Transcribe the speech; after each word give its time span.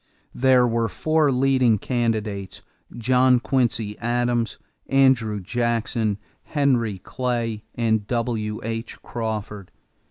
There 0.33 0.65
were 0.65 0.87
four 0.87 1.31
leading 1.31 1.77
candidates, 1.77 2.63
John 2.97 3.39
Quincy 3.39 3.99
Adams, 3.99 4.57
Andrew 4.87 5.39
Jackson, 5.39 6.17
Henry 6.41 6.97
Clay, 6.97 7.65
and 7.75 8.07
W.H. 8.07 8.99
Crawford. 9.03 9.69